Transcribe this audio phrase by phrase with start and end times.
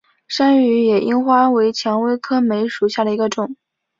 [0.39, 3.55] 兰屿野樱花为蔷薇科梅属下的一个种。